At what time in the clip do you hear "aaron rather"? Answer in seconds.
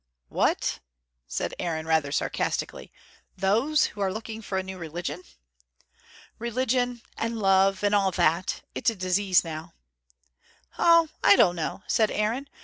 1.59-2.11